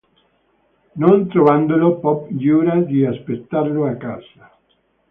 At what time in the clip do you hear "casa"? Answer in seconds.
3.97-4.51